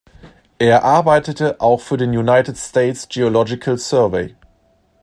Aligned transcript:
Er 0.57 0.83
arbeitete 0.83 1.61
auch 1.61 1.79
für 1.79 1.95
den 1.95 2.09
United 2.09 2.57
States 2.57 3.07
Geological 3.07 3.77
Survey. 3.77 4.35